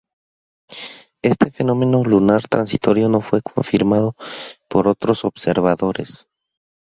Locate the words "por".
4.67-4.87